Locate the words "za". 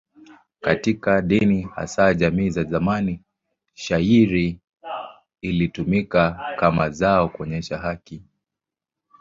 2.49-2.63